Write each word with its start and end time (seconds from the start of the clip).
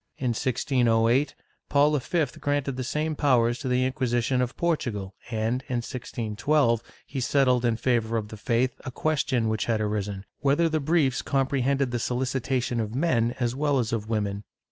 ^ 0.01 0.03
In 0.17 0.29
1608, 0.29 1.35
Paul 1.69 1.95
V 1.95 2.25
granted 2.39 2.75
the 2.75 2.83
same 2.83 3.15
powers 3.15 3.59
to 3.59 3.67
the 3.67 3.85
In(|uisition 3.85 4.41
of 4.41 4.57
Portugal 4.57 5.13
and, 5.29 5.61
in 5.69 5.75
1612, 5.83 6.81
he 7.05 7.19
settled 7.19 7.63
in 7.63 7.75
favor 7.77 8.17
of 8.17 8.29
the 8.29 8.35
faith 8.35 8.81
a 8.83 8.89
question 8.89 9.47
which 9.47 9.65
had 9.65 9.79
arisen, 9.79 10.25
whether 10.39 10.67
the 10.67 10.79
briefs 10.79 11.21
comprehended 11.21 11.91
the 11.91 11.99
solicitation 11.99 12.79
of 12.79 12.95
men 12.95 13.35
as 13.39 13.53
well 13.53 13.77
as 13.77 13.93
of 13.93 14.09
women. 14.09 14.43